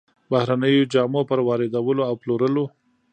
[0.31, 2.65] بهرنيو جامو پر واردولو او پلورلو